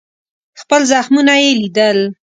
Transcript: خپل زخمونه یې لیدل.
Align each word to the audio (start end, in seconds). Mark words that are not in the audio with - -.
خپل 0.61 0.81
زخمونه 0.91 1.33
یې 1.41 1.49
لیدل. 1.61 1.99